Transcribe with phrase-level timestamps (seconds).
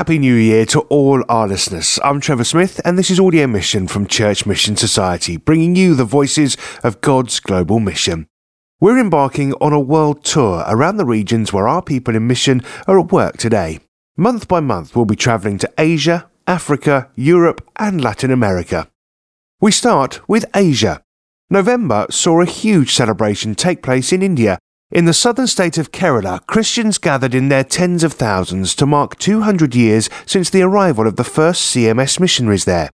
[0.00, 2.00] Happy New Year to all our listeners.
[2.02, 6.06] I'm Trevor Smith, and this is Audio Mission from Church Mission Society, bringing you the
[6.06, 8.26] voices of God's global mission.
[8.80, 12.98] We're embarking on a world tour around the regions where our people in mission are
[12.98, 13.80] at work today.
[14.16, 18.88] Month by month, we'll be travelling to Asia, Africa, Europe, and Latin America.
[19.60, 21.02] We start with Asia.
[21.50, 24.58] November saw a huge celebration take place in India
[24.90, 29.18] in the southern state of Kerala, Christians gathered in their tens of thousands to mark
[29.18, 32.90] 200 years since the arrival of the first CMS missionaries there.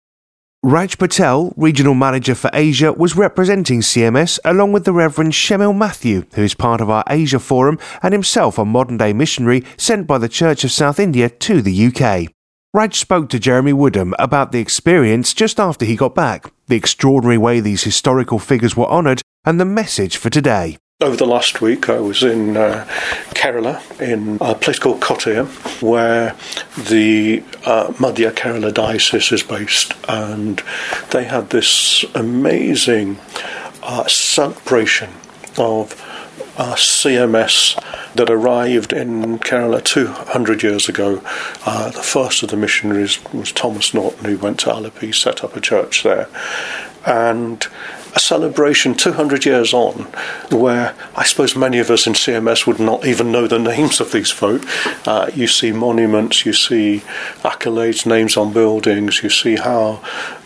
[0.66, 6.24] Raj Patel, regional manager for Asia, was representing CMS along with the Reverend Shemil Matthew,
[6.36, 10.18] who is part of our Asia Forum and himself a modern day missionary sent by
[10.18, 12.32] the Church of South India to the UK.
[12.74, 17.38] Raj spoke to Jeremy Woodham about the experience just after he got back, the extraordinary
[17.38, 20.78] way these historical figures were honoured, and the message for today.
[21.02, 22.86] Over the last week, I was in uh,
[23.34, 25.48] Kerala, in a place called Kottayam,
[25.82, 26.36] where
[26.88, 30.64] the uh, Madhya Kerala Diocese is based, and
[31.12, 33.20] they had this amazing
[33.82, 35.10] uh, celebration
[35.58, 35.94] of
[36.58, 37.76] uh, CMS
[38.14, 41.22] that arrived in Kerala 200 years ago.
[41.66, 45.58] Uh, the first of the missionaries was Thomas Norton, who went to Alleppey, set up
[45.58, 46.30] a church there.
[47.06, 47.68] And
[48.16, 49.94] a celebration 200 years on
[50.52, 54.12] where I suppose many of us in CMS would not even know the names of
[54.12, 54.64] these folk.
[55.08, 57.02] Uh, you see monuments, you see
[57.42, 60.04] accolades, names on buildings, you see how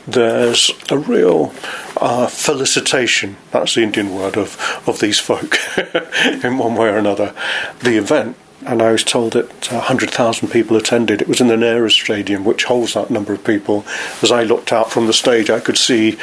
[0.07, 1.53] there's a real
[1.97, 5.57] uh, felicitation, that's the Indian word, of, of these folk
[6.43, 7.35] in one way or another.
[7.79, 11.21] The event and I was told that 100,000 people attended.
[11.21, 13.85] It was in the Nehru Stadium, which holds that number of people.
[14.21, 16.17] As I looked out from the stage, I could see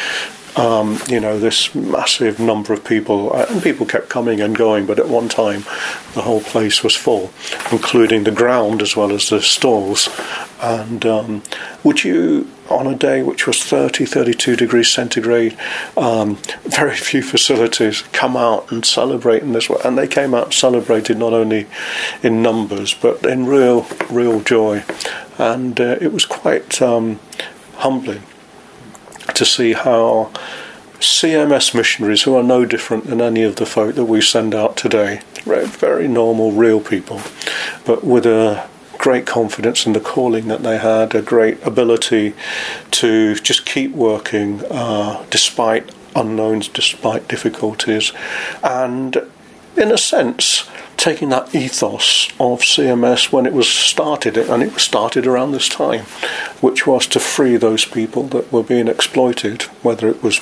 [0.57, 4.87] um, you know, this massive number of people, uh, and people kept coming and going,
[4.87, 5.63] but at one time
[6.15, 7.33] the whole place was full,
[7.73, 10.09] including the ground as well as the stalls.
[10.63, 11.43] And um,
[11.83, 15.57] would you, on a day which was 30, 32 degrees centigrade,
[15.97, 19.79] um, very few facilities, come out and celebrate in this way?
[19.85, 21.67] And they came out and celebrated not only
[22.23, 24.85] in numbers, but in real, real joy.
[25.37, 27.19] And uh, it was quite um,
[27.75, 28.23] humbling
[29.35, 30.31] to see how
[31.01, 34.77] CMS missionaries, who are no different than any of the folk that we send out
[34.77, 37.21] today, very normal, real people,
[37.85, 38.69] but with a
[38.99, 42.33] great confidence in the calling that they had, a great ability
[42.91, 48.13] to just keep working uh, despite unknowns, despite difficulties,
[48.63, 49.17] and
[49.77, 54.83] in a sense, taking that ethos of CMS when it was started, and it was
[54.83, 56.07] started around this time,
[56.65, 60.41] which was to free those people that were being exploited, whether it was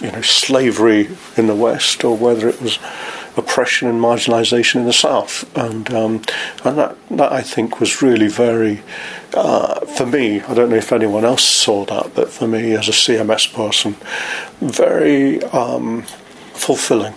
[0.00, 2.78] you know slavery in the West or whether it was
[3.36, 6.22] oppression and marginalisation in the South, and um,
[6.64, 8.82] and that that I think was really very
[9.34, 10.40] uh, for me.
[10.42, 13.96] I don't know if anyone else saw that, but for me as a CMS person,
[14.60, 16.02] very um,
[16.54, 17.14] fulfilling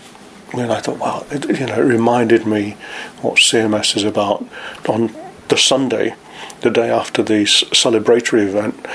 [0.53, 2.75] and I thought, wow, it, you know, it reminded me
[3.21, 4.45] what CMS is about.
[4.89, 5.15] On
[5.47, 6.15] the Sunday,
[6.61, 8.85] the day after the celebratory event,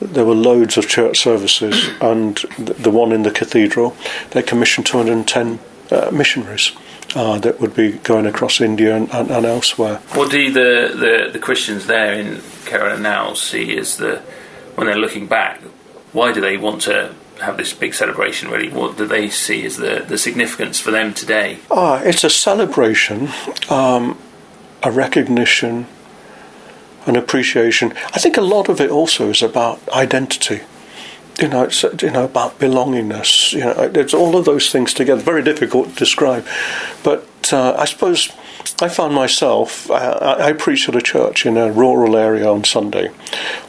[0.00, 3.96] there were loads of church services, and the one in the cathedral,
[4.30, 5.58] they commissioned 210
[5.90, 6.72] uh, missionaries.
[7.14, 9.98] Uh, that would be going across India and, and, and elsewhere.
[10.14, 14.16] What do the, the, the Christians there in Kerala now see as the
[14.74, 15.60] when they're looking back?
[16.10, 19.76] Why do they want to have this big celebration really what do they see as
[19.76, 23.28] the, the significance for them today ah it's a celebration
[23.68, 24.18] um,
[24.82, 25.86] a recognition
[27.06, 27.92] an appreciation.
[28.12, 30.60] I think a lot of it also is about identity.
[31.40, 33.52] You know it's you know about belongingness.
[33.52, 36.46] You know it's all of those things together very difficult to describe.
[37.02, 38.30] But uh, i suppose
[38.80, 43.10] I found myself, I, I preached at a church in a rural area on Sunday,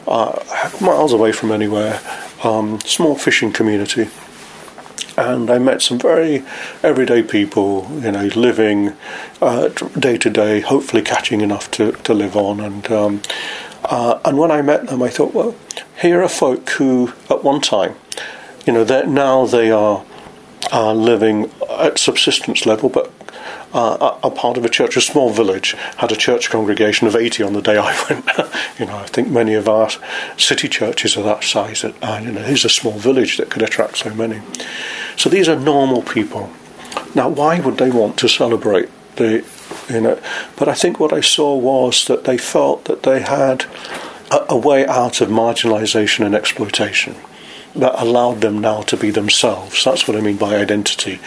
[0.08, 0.42] uh,
[0.80, 2.00] miles away from anywhere,
[2.42, 4.08] um, small fishing community.
[5.16, 6.44] And I met some very
[6.82, 8.94] everyday people, you know, living
[9.40, 12.60] uh, day to day, hopefully catching enough to, to live on.
[12.60, 13.22] And um,
[13.84, 15.54] uh, and when I met them, I thought, well,
[16.00, 17.94] here are folk who, at one time,
[18.66, 20.04] you know, now they are
[20.72, 23.12] are living at subsistence level, but
[23.72, 27.42] uh, a part of a church, a small village, had a church congregation of 80
[27.42, 28.26] on the day I went.
[28.78, 29.90] you know, I think many of our
[30.36, 33.62] city churches are that size, and uh, you know, here's a small village that could
[33.62, 34.40] attract so many.
[35.16, 36.50] So these are normal people.
[37.14, 39.44] Now, why would they want to celebrate the,
[39.88, 40.20] you know?
[40.56, 43.64] But I think what I saw was that they felt that they had
[44.30, 47.16] a, a way out of marginalisation and exploitation
[47.74, 49.84] that allowed them now to be themselves.
[49.84, 51.20] That's what I mean by identity.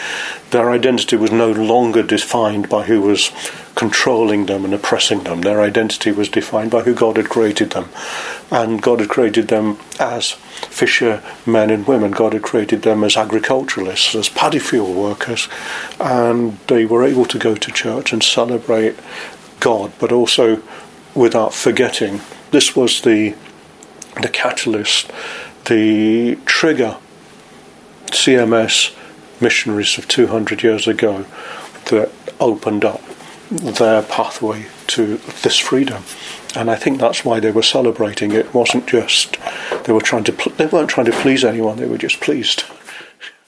[0.49, 3.31] Their identity was no longer defined by who was
[3.75, 5.41] controlling them and oppressing them.
[5.41, 7.89] Their identity was defined by who God had created them.
[8.51, 12.11] And God had created them as fisher men and women.
[12.11, 15.47] God had created them as agriculturalists, as paddy field workers.
[15.99, 18.95] And they were able to go to church and celebrate
[19.59, 20.61] God, but also
[21.13, 22.21] without forgetting.
[22.51, 23.35] This was the
[24.21, 25.11] the catalyst
[25.65, 26.97] the trigger
[28.07, 28.95] CMS
[29.39, 31.25] missionaries of 200 years ago
[31.85, 33.01] that opened up
[33.51, 36.03] their pathway to this freedom.
[36.55, 38.31] And I think that's why they were celebrating.
[38.31, 39.37] It wasn't just
[39.85, 41.77] they were trying to pl- they weren't trying to please anyone.
[41.77, 42.63] They were just pleased.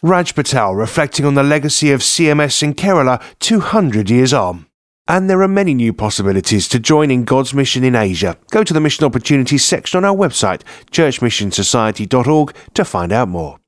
[0.04, 4.66] Raj Patel reflecting on the legacy of CMS in Kerala 200 years on.
[5.08, 8.38] And there are many new possibilities to join in God's mission in Asia.
[8.52, 10.62] Go to the Mission Opportunities section on our website,
[10.92, 13.60] churchmissionsociety.org, to find out more.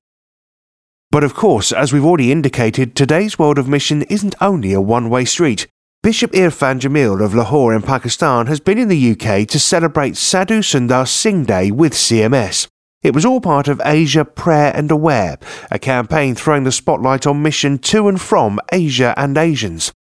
[1.12, 5.10] But of course, as we've already indicated, today's world of mission isn't only a one
[5.10, 5.68] way street.
[6.04, 10.60] Bishop Irfan Jamil of Lahore in Pakistan has been in the UK to celebrate Sadhu
[10.60, 12.68] Sundar Singh Day with CMS.
[13.02, 15.38] It was all part of Asia Prayer and Aware,
[15.72, 19.94] a campaign throwing the spotlight on mission to and from Asia and Asians.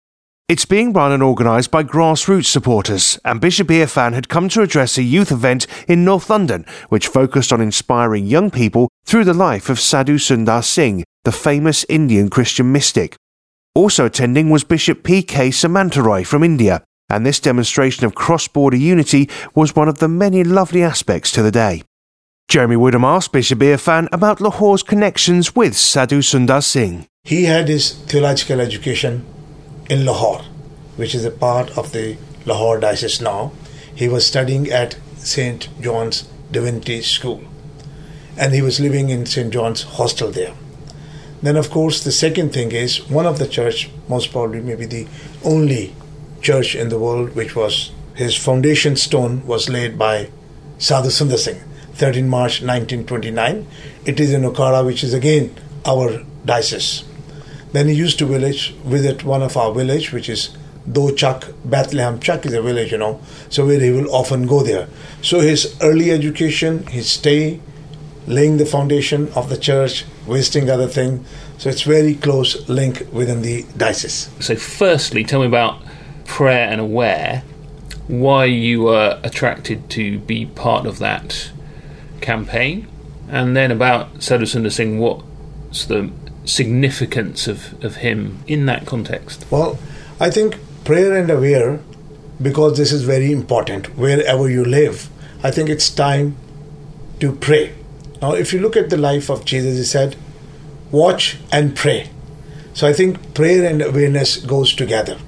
[0.48, 4.96] It's being run and organised by grassroots supporters, and Bishop Irfan had come to address
[4.96, 9.68] a youth event in North London which focused on inspiring young people through the life
[9.68, 13.16] of Sadhu Sundar Singh, the famous Indian Christian mystic.
[13.74, 15.50] Also attending was Bishop P.K.
[15.50, 20.42] Samantaroy from India, and this demonstration of cross border unity was one of the many
[20.42, 21.82] lovely aspects to the day.
[22.48, 27.06] Jeremy Woodham asked Bishop Irfan about Lahore's connections with Sadhu Sundar Singh.
[27.22, 29.24] He had his theological education
[29.88, 30.42] in Lahore,
[30.96, 33.52] which is a part of the Lahore Diocese now.
[33.94, 35.68] He was studying at St.
[35.80, 37.44] John's Divinity School
[38.36, 39.52] and he was living in St.
[39.52, 40.54] John's Hostel there.
[41.42, 45.06] Then, of course, the second thing is one of the church, most probably maybe the
[45.42, 45.94] only
[46.42, 50.28] church in the world which was his foundation stone was laid by
[50.78, 51.60] Sadhu Sundar Singh,
[51.94, 53.66] 13 March 1929.
[54.04, 55.54] It is in Okara, which is again
[55.86, 57.04] our diocese.
[57.72, 60.50] Then he used to village visit one of our village, which is
[60.90, 62.20] Do Chak, Bethlehem.
[62.20, 64.88] Chak is a village, you know, so where he will often go there.
[65.22, 67.60] So his early education, his stay,
[68.30, 71.26] laying the foundation of the church, visiting other things.
[71.58, 74.30] So it's very close link within the diocese.
[74.40, 75.82] So, firstly, tell me about
[76.24, 77.42] prayer and aware.
[78.06, 81.50] Why you were attracted to be part of that
[82.20, 82.88] campaign,
[83.28, 84.98] and then about Sadhu Sundar Singh.
[84.98, 86.10] What's the
[86.44, 89.46] significance of, of him in that context?
[89.50, 89.78] Well,
[90.18, 91.80] I think prayer and aware,
[92.40, 95.08] because this is very important wherever you live,
[95.44, 96.36] I think it's time
[97.20, 97.74] to pray.
[98.22, 100.16] Now, if you look at the life of Jesus, he said,
[100.90, 102.10] watch and pray.
[102.74, 105.18] So I think prayer and awareness goes together.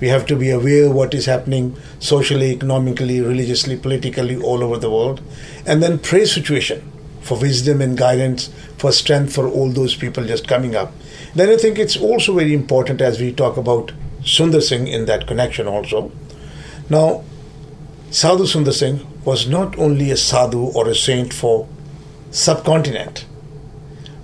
[0.00, 4.90] We have to be aware what is happening socially, economically, religiously, politically all over the
[4.90, 5.20] world,
[5.66, 8.48] and then pray situation for wisdom and guidance,
[8.78, 10.92] for strength for all those people just coming up.
[11.34, 13.92] Then I think it's also very important as we talk about
[14.22, 16.12] Sundar Singh in that connection also.
[16.88, 17.24] Now,
[18.10, 21.68] Sadhu Sundar Singh was not only a sadhu or a saint for
[22.30, 23.26] subcontinent,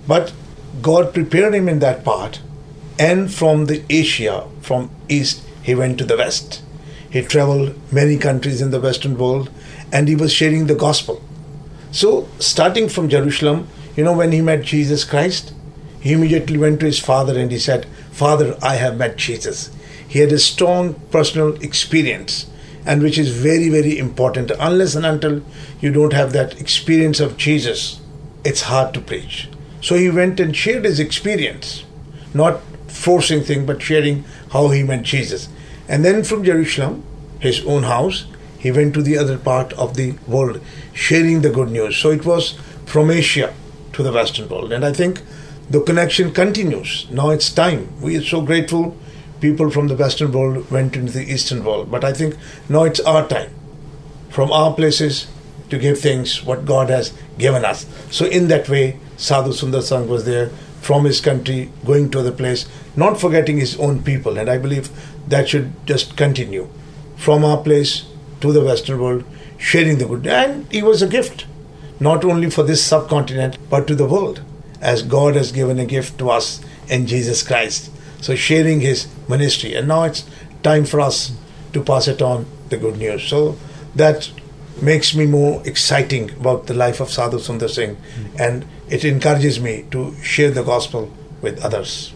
[0.07, 0.33] but
[0.81, 2.41] God prepared him in that part,
[2.99, 6.61] and from the Asia, from east, he went to the west.
[7.09, 9.49] He traveled many countries in the Western world,
[9.91, 11.21] and he was sharing the gospel.
[11.91, 15.53] So, starting from Jerusalem, you know, when he met Jesus Christ,
[16.01, 19.71] he immediately went to his father and he said, Father, I have met Jesus.
[20.07, 22.45] He had a strong personal experience,
[22.85, 24.51] and which is very, very important.
[24.59, 25.41] Unless and until
[25.81, 27.99] you don't have that experience of Jesus,
[28.43, 29.49] it's hard to preach.
[29.81, 31.83] So he went and shared his experience,
[32.33, 35.49] not forcing thing, but sharing how he met Jesus.
[35.87, 37.03] And then from Jerusalem,
[37.39, 38.25] his own house,
[38.57, 40.59] he went to the other part of the world
[40.93, 41.97] sharing the good news.
[41.97, 43.53] So it was from Asia
[43.93, 44.71] to the Western world.
[44.71, 45.21] And I think
[45.69, 47.07] the connection continues.
[47.11, 47.89] Now it's time.
[48.01, 48.97] We are so grateful
[49.45, 51.91] people from the Western world went into the Eastern world.
[51.91, 52.35] But I think
[52.67, 53.51] now it's our time
[54.29, 55.27] from our places
[55.69, 57.85] to give things what God has given us.
[58.11, 60.49] So in that way, Sadhu Sundar Singh was there
[60.81, 64.37] from his country going to the place, not forgetting his own people.
[64.37, 64.89] And I believe
[65.27, 66.67] that should just continue
[67.15, 68.05] from our place
[68.41, 69.23] to the Western world,
[69.57, 70.27] sharing the good.
[70.27, 71.45] And he was a gift,
[71.99, 74.41] not only for this subcontinent, but to the world,
[74.81, 77.91] as God has given a gift to us in Jesus Christ.
[78.25, 79.75] So, sharing his ministry.
[79.75, 80.25] And now it's
[80.63, 81.31] time for us
[81.73, 83.21] to pass it on the good news.
[83.21, 83.55] So,
[83.93, 84.31] that
[84.81, 88.25] makes me more exciting about the life of Sadhu Sundar Singh, hmm.
[88.39, 91.11] and it encourages me to share the gospel
[91.43, 92.15] with others.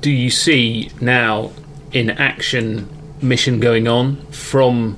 [0.00, 1.52] Do you see now
[1.92, 2.88] in action
[3.22, 4.96] mission going on from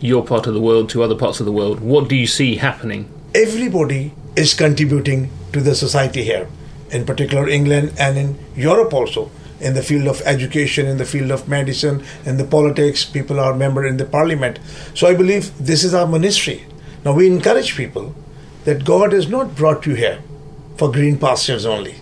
[0.00, 1.80] your part of the world to other parts of the world?
[1.80, 3.08] What do you see happening?
[3.34, 6.46] Everybody is contributing to the society here,
[6.90, 9.30] in particular England and in Europe also.
[9.62, 13.54] In the field of education, in the field of medicine, in the politics, people are
[13.54, 14.58] member in the parliament.
[14.92, 16.64] So I believe this is our ministry.
[17.04, 18.12] Now we encourage people
[18.64, 20.18] that God has not brought you here
[20.76, 21.94] for green pastures only,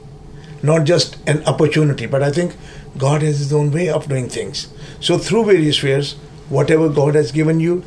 [0.63, 2.57] not just an opportunity, but I think
[2.97, 4.69] God has His own way of doing things.
[5.01, 6.15] So through various ways,
[6.49, 7.85] whatever God has given you,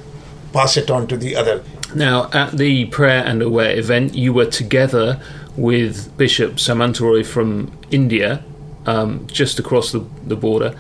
[0.53, 1.63] pass it on to the other.
[1.95, 5.19] Now, at the Prayer and Aware event, you were together
[5.57, 8.43] with Bishop Samantaroy from India,
[8.85, 10.75] um, just across the, the border.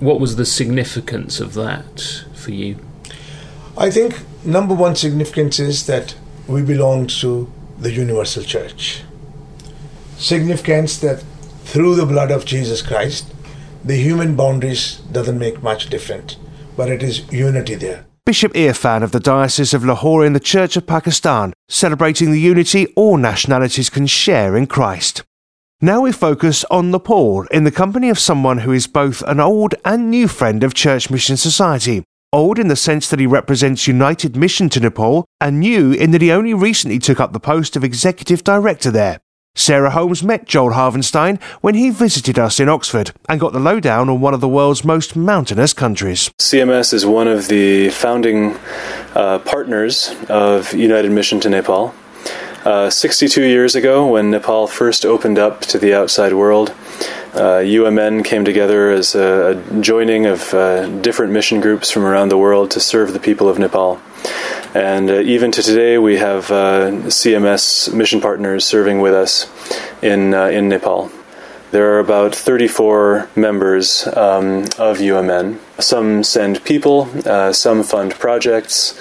[0.00, 2.76] What was the significance of that for you?
[3.76, 6.14] I think number one significance is that
[6.46, 9.02] we belong to the universal church.
[10.16, 11.24] Significance that
[11.64, 13.32] through the blood of Jesus Christ,
[13.84, 16.36] the human boundaries doesn't make much difference,
[16.76, 18.06] but it is unity there.
[18.24, 22.86] Bishop Irfan of the Diocese of Lahore in the Church of Pakistan, celebrating the unity
[22.96, 25.22] all nationalities can share in Christ.
[25.84, 29.74] Now we focus on Nepal in the company of someone who is both an old
[29.84, 32.04] and new friend of Church Mission Society.
[32.32, 36.22] Old in the sense that he represents United Mission to Nepal, and new in that
[36.22, 39.20] he only recently took up the post of Executive Director there.
[39.56, 44.08] Sarah Holmes met Joel Hafvenstein when he visited us in Oxford and got the lowdown
[44.08, 46.30] on one of the world's most mountainous countries.
[46.40, 48.56] CMS is one of the founding
[49.14, 51.94] uh, partners of United Mission to Nepal.
[52.64, 56.70] Uh, 62 years ago, when Nepal first opened up to the outside world,
[57.34, 62.30] uh, UMN came together as a, a joining of uh, different mission groups from around
[62.30, 64.00] the world to serve the people of Nepal.
[64.74, 69.46] And uh, even to today, we have uh, CMS mission partners serving with us
[70.00, 71.10] in, uh, in Nepal.
[71.70, 75.58] There are about 34 members um, of UMN.
[75.80, 78.98] Some send people, uh, some fund projects,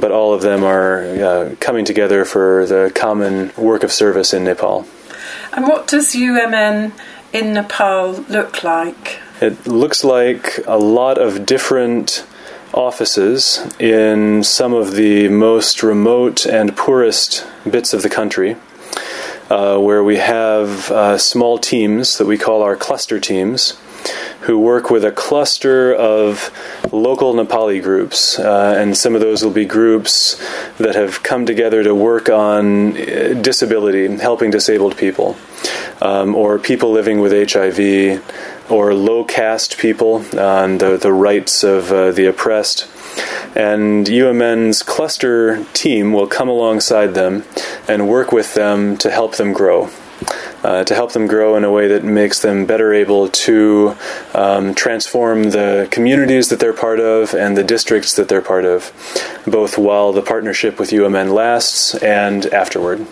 [0.00, 4.44] but all of them are uh, coming together for the common work of service in
[4.44, 4.86] Nepal.
[5.52, 6.92] And what does UMN
[7.32, 9.20] in Nepal look like?
[9.40, 12.26] It looks like a lot of different
[12.72, 18.56] offices in some of the most remote and poorest bits of the country,
[19.50, 23.74] uh, where we have uh, small teams that we call our cluster teams,
[24.42, 26.50] who work with a cluster of
[26.92, 28.38] local Nepali groups.
[28.38, 30.40] Uh, and some of those will be groups
[30.78, 35.36] that have come together to work on uh, disability, helping disabled people,
[36.02, 38.22] um, or people living with HIV
[38.70, 42.86] or low caste people on the, the rights of uh, the oppressed.
[43.54, 47.44] And UMN's cluster team will come alongside them
[47.86, 49.90] and work with them to help them grow.
[50.64, 53.94] Uh, to help them grow in a way that makes them better able to
[54.32, 58.90] um, transform the communities that they're part of and the districts that they're part of,
[59.46, 63.06] both while the partnership with UMN lasts and afterward.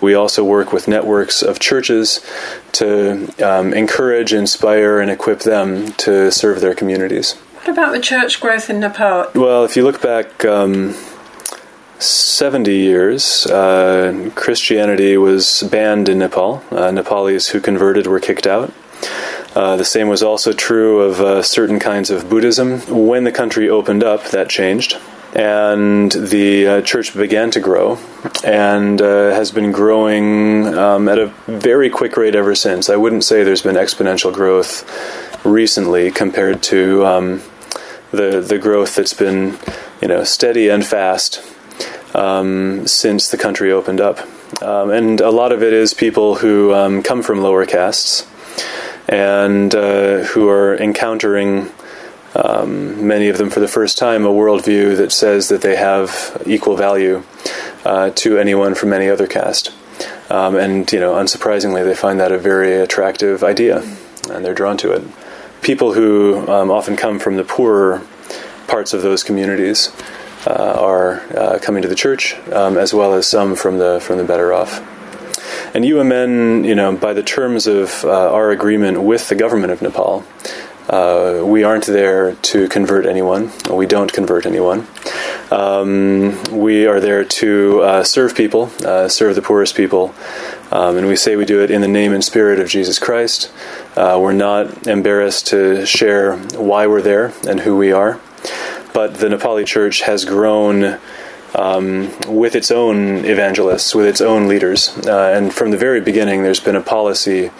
[0.00, 2.24] We also work with networks of churches
[2.72, 7.34] to um, encourage, inspire, and equip them to serve their communities.
[7.64, 9.26] What about the church growth in Nepal?
[9.34, 10.94] Well, if you look back um,
[12.02, 16.62] 70 years, uh, Christianity was banned in Nepal.
[16.70, 18.72] Uh, Nepalis who converted were kicked out.
[19.54, 22.80] Uh, the same was also true of uh, certain kinds of Buddhism.
[22.88, 24.98] When the country opened up, that changed
[25.34, 27.98] and the uh, church began to grow
[28.44, 32.90] and uh, has been growing um, at a very quick rate ever since.
[32.90, 34.84] I wouldn't say there's been exponential growth
[35.44, 37.42] recently compared to um,
[38.10, 39.58] the the growth that's been
[40.02, 41.42] you know steady and fast
[42.14, 44.20] um, since the country opened up.
[44.62, 48.26] Um, and a lot of it is people who um, come from lower castes
[49.08, 51.70] and uh, who are encountering
[52.34, 56.42] um, many of them for the first time, a worldview that says that they have
[56.46, 57.22] equal value
[57.84, 59.72] uh, to anyone from any other caste.
[60.30, 63.82] Um, and, you know, unsurprisingly, they find that a very attractive idea,
[64.30, 65.02] and they're drawn to it.
[65.60, 68.02] People who um, often come from the poorer
[68.66, 69.92] parts of those communities
[70.50, 74.24] are uh, coming to the church, um, as well as some from the from the
[74.24, 74.80] better off.
[75.74, 79.80] And UMN, you know, by the terms of uh, our agreement with the government of
[79.80, 80.24] Nepal,
[80.88, 83.50] uh, we aren't there to convert anyone.
[83.70, 84.86] We don't convert anyone.
[85.50, 90.14] Um, we are there to uh, serve people, uh, serve the poorest people,
[90.70, 93.52] um, and we say we do it in the name and spirit of Jesus Christ.
[93.96, 98.20] Uh, we're not embarrassed to share why we're there and who we are.
[98.92, 100.98] But the Nepali church has grown
[101.54, 104.88] um, with its own evangelists, with its own leaders.
[105.06, 107.50] Uh, and from the very beginning, there's been a policy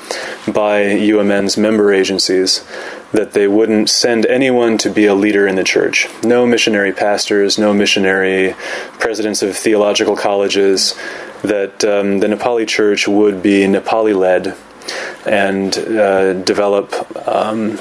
[0.47, 2.65] by UMN's member agencies
[3.13, 6.09] that they wouldn't send anyone to be a leader in the church.
[6.23, 8.55] No missionary pastors, no missionary
[8.99, 10.99] presidents of theological colleges,
[11.43, 14.57] that um, the Nepali church would be Nepali led
[15.27, 16.95] and uh, develop.
[17.29, 17.79] Um,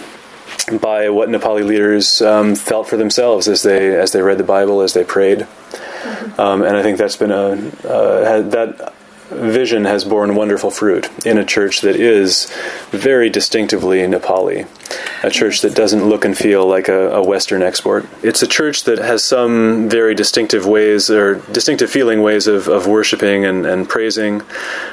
[0.79, 4.81] by what Nepali leaders um, felt for themselves as they as they read the Bible,
[4.81, 6.41] as they prayed, mm-hmm.
[6.41, 7.51] um, and I think that's been a
[7.87, 8.93] uh, that
[9.31, 12.51] vision has borne wonderful fruit in a church that is
[12.89, 14.67] very distinctively Nepali,
[15.23, 18.05] a church that doesn't look and feel like a, a, Western export.
[18.23, 22.87] It's a church that has some very distinctive ways or distinctive feeling ways of, of
[22.87, 24.41] worshiping and, and praising.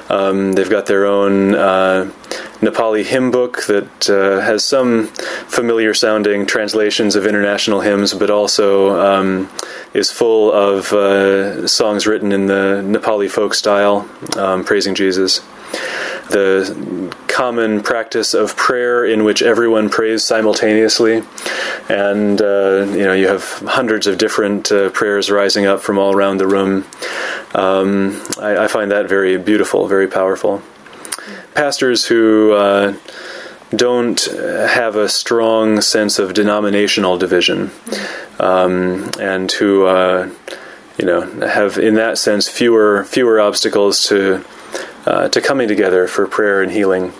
[0.09, 1.55] Um, they've got their own.
[1.55, 2.13] Uh,
[2.61, 5.07] Nepali hymn book that uh, has some
[5.47, 9.49] familiar sounding translations of international hymns, but also um,
[9.95, 15.39] is full of uh, songs written in the Nepali folk style, um, praising Jesus.
[16.31, 21.23] The common practice of prayer in which everyone prays simultaneously,
[21.89, 26.13] and uh, you know you have hundreds of different uh, prayers rising up from all
[26.15, 26.85] around the room.
[27.55, 30.63] Um, I, I find that very beautiful, very powerful
[31.59, 32.95] pastors who uh,
[33.71, 37.73] don't have a strong sense of denominational division,
[38.39, 40.31] um, and who uh,
[40.99, 44.45] you know have, in that sense, fewer fewer obstacles to
[45.05, 47.13] uh, to coming together for prayer and healing,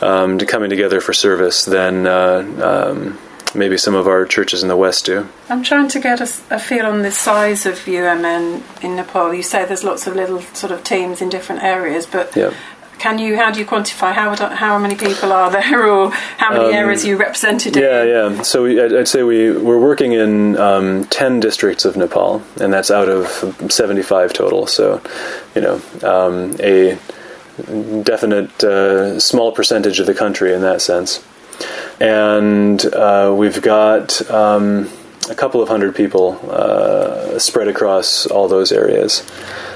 [0.00, 2.06] um, to coming together for service than.
[2.06, 3.18] Uh, um,
[3.54, 5.28] maybe some of our churches in the West do.
[5.50, 9.34] I'm trying to get a, a, feel on the size of UMN in Nepal.
[9.34, 12.54] You say there's lots of little sort of teams in different areas, but yep
[13.02, 16.66] can you how do you quantify how how many people are there or how many
[16.66, 18.08] um, areas you represented yeah, in?
[18.08, 22.72] Yeah, So we, I'd say we we're working in um, ten districts of Nepal, and
[22.72, 23.26] that's out of
[23.72, 24.68] seventy five total.
[24.68, 25.02] So,
[25.56, 26.96] you know, um, a
[28.04, 31.24] definite uh, small percentage of the country in that sense,
[32.00, 34.06] and uh, we've got.
[34.30, 34.88] Um,
[35.30, 39.22] a couple of hundred people uh, spread across all those areas.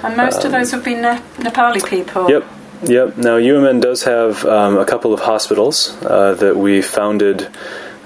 [0.02, 2.28] And most of those have been ne- Nepali people?
[2.28, 2.45] Yep,
[2.83, 3.16] Yep.
[3.16, 7.49] Now UMN does have um, a couple of hospitals uh, that we founded.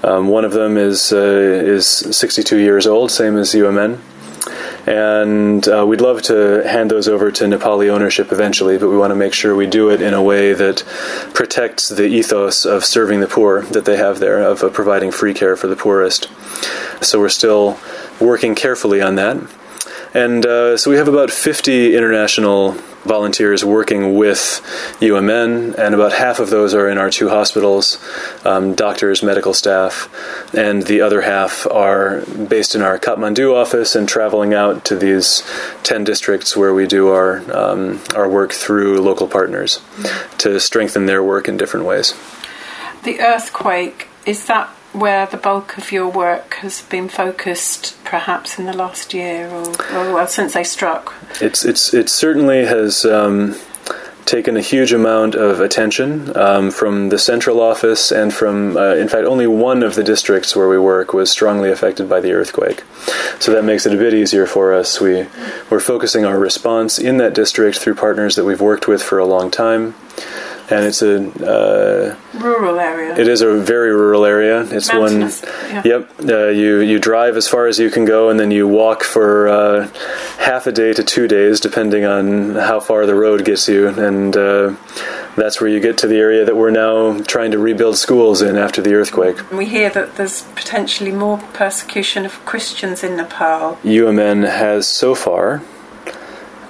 [0.01, 3.99] Um, one of them is uh, is 62 years old, same as UMN,
[4.87, 8.77] and uh, we'd love to hand those over to Nepali ownership eventually.
[8.77, 10.85] But we want to make sure we do it in a way that
[11.33, 15.57] protects the ethos of serving the poor that they have there, of providing free care
[15.57, 16.29] for the poorest.
[17.01, 17.77] So we're still
[18.21, 19.37] working carefully on that.
[20.13, 24.37] And uh, so we have about 50 international volunteers working with
[24.99, 27.97] UMN, and about half of those are in our two hospitals,
[28.45, 30.09] um, doctors, medical staff,
[30.53, 35.43] and the other half are based in our Kathmandu office and traveling out to these
[35.83, 39.81] 10 districts where we do our, um, our work through local partners
[40.37, 42.13] to strengthen their work in different ways.
[43.03, 48.65] The earthquake, is that where the bulk of your work has been focused, perhaps in
[48.65, 51.13] the last year or, or well, since they struck?
[51.39, 53.05] It's it's it certainly has.
[53.05, 53.55] Um,
[54.25, 59.09] taken a huge amount of attention um, from the central office and from, uh, in
[59.09, 62.83] fact, only one of the districts where we work was strongly affected by the earthquake.
[63.39, 65.01] So that makes it a bit easier for us.
[65.01, 65.27] We,
[65.69, 69.25] we're focusing our response in that district through partners that we've worked with for a
[69.25, 69.95] long time
[70.71, 73.15] and it's a uh, rural area.
[73.17, 74.63] It is a very rural area.
[74.71, 75.21] It's one.
[75.21, 75.81] Yeah.
[75.85, 76.11] Yep.
[76.29, 79.47] Uh, you you drive as far as you can go, and then you walk for
[79.47, 79.87] uh,
[80.37, 84.35] half a day to two days, depending on how far the road gets you, and
[84.37, 84.75] uh,
[85.35, 88.57] that's where you get to the area that we're now trying to rebuild schools in
[88.57, 89.51] after the earthquake.
[89.51, 93.77] We hear that there's potentially more persecution of Christians in Nepal.
[93.83, 95.61] UMN has so far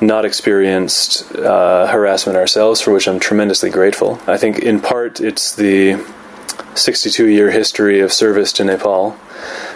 [0.02, 4.20] not experienced uh, harassment ourselves, for which I'm tremendously grateful.
[4.26, 6.04] I think in part it's the
[6.76, 9.18] 62 year history of service to Nepal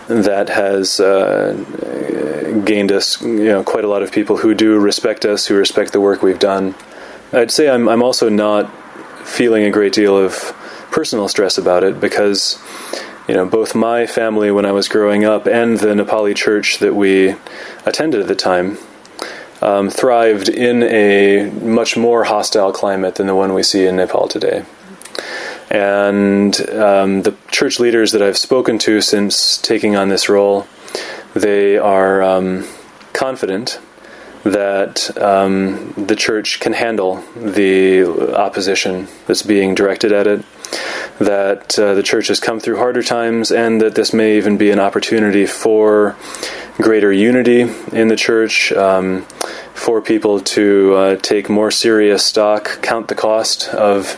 [0.08, 1.54] that has uh,
[2.66, 5.92] gained us you know, quite a lot of people who do respect us, who respect
[5.94, 6.76] the work we've done.
[7.32, 8.72] I'd say I'm, I'm also not
[9.26, 10.34] feeling a great deal of
[10.92, 12.62] personal stress about it because
[13.28, 16.96] you know both my family when I was growing up and the Nepali church that
[16.96, 17.36] we
[17.86, 18.78] attended at the time
[19.62, 24.28] um, thrived in a much more hostile climate than the one we see in Nepal
[24.28, 24.66] today.
[25.70, 30.68] And um, the church leaders that I've spoken to since taking on this role,
[31.34, 32.68] they are um,
[33.14, 33.80] confident
[34.44, 38.04] that um, the church can handle the
[38.36, 40.46] opposition that's being directed at it,
[41.18, 44.70] that uh, the church has come through harder times, and that this may even be
[44.70, 46.16] an opportunity for
[46.78, 47.62] greater unity
[47.92, 49.24] in the church, um,
[49.74, 54.18] for people to uh, take more serious stock, count the cost of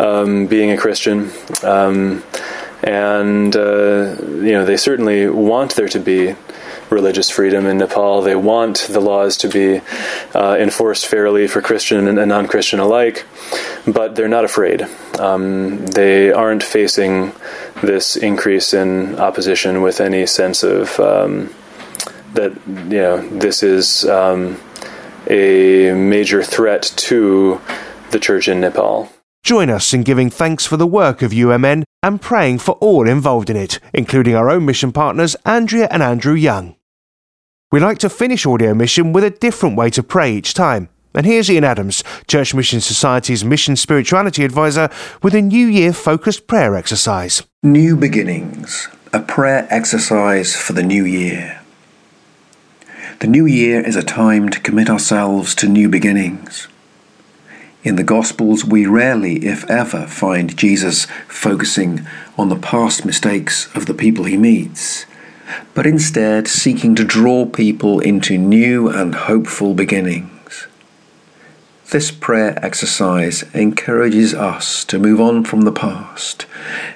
[0.00, 1.30] um, being a Christian.
[1.62, 2.22] Um,
[2.82, 6.34] and, uh, you know, they certainly want there to be
[6.90, 8.22] religious freedom in Nepal.
[8.22, 9.80] They want the laws to be
[10.34, 13.24] uh, enforced fairly for Christian and non Christian alike,
[13.86, 14.82] but they're not afraid.
[15.18, 17.32] Um, they aren't facing
[17.82, 21.54] this increase in opposition with any sense of um,
[22.34, 24.60] that, you know, this is um,
[25.28, 27.60] a major threat to
[28.10, 29.08] the church in Nepal.
[29.42, 33.50] Join us in giving thanks for the work of UMN and praying for all involved
[33.50, 36.76] in it, including our own mission partners, Andrea and Andrew Young.
[37.72, 40.90] We like to finish Audio Mission with a different way to pray each time.
[41.14, 44.90] And here's Ian Adams, Church Mission Society's Mission Spirituality Advisor,
[45.22, 47.42] with a New Year focused prayer exercise.
[47.62, 51.61] New Beginnings, a prayer exercise for the new year.
[53.22, 56.66] The new year is a time to commit ourselves to new beginnings.
[57.84, 62.04] In the Gospels, we rarely, if ever, find Jesus focusing
[62.36, 65.06] on the past mistakes of the people he meets,
[65.72, 70.66] but instead seeking to draw people into new and hopeful beginnings.
[71.92, 76.46] This prayer exercise encourages us to move on from the past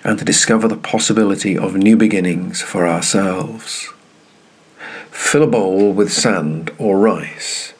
[0.02, 3.92] and to discover the possibility of new beginnings for ourselves.
[5.16, 7.72] Fill a bowl with sand or rice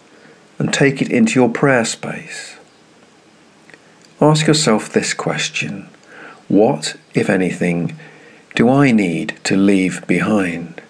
[0.59, 2.57] and take it into your prayer space.
[4.21, 5.89] Ask yourself this question
[6.49, 7.97] What, if anything,
[8.57, 10.83] do I need to leave behind?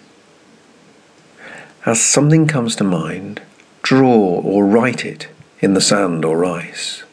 [1.85, 3.41] As something comes to mind,
[3.83, 5.27] draw or write it
[5.59, 7.03] in the sand or rice.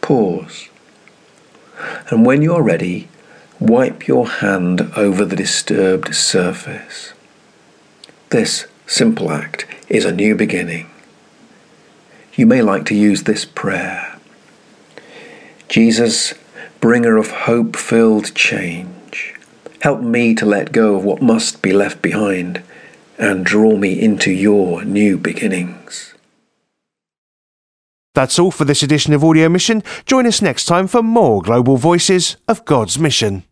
[0.00, 0.68] Pause.
[2.10, 3.08] And when you're ready,
[3.58, 7.13] wipe your hand over the disturbed surface.
[8.34, 10.90] This simple act is a new beginning.
[12.34, 14.18] You may like to use this prayer
[15.68, 16.34] Jesus,
[16.80, 19.36] bringer of hope filled change,
[19.82, 22.64] help me to let go of what must be left behind
[23.18, 26.12] and draw me into your new beginnings.
[28.16, 29.84] That's all for this edition of Audio Mission.
[30.06, 33.44] Join us next time for more global voices of God's mission.